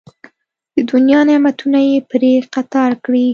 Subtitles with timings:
[0.75, 3.25] د دنیا نعمتونه یې پرې قطار کړي.